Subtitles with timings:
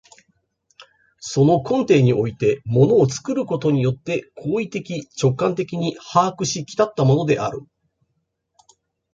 [1.19, 7.61] その根底において物を作ることによって行為的直観的に把握し来ったものである。